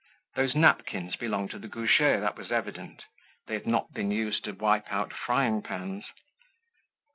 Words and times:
Those 0.33 0.55
napkins 0.55 1.15
belonged 1.15 1.51
to 1.51 1.59
the 1.59 1.67
Goujets, 1.67 2.21
that 2.21 2.35
was 2.35 2.51
evident; 2.51 3.03
they 3.45 3.53
had 3.53 3.67
not 3.67 3.93
been 3.93 4.09
used 4.09 4.43
to 4.45 4.53
wipe 4.53 4.91
out 4.91 5.13
frying 5.13 5.61
pans. 5.61 6.05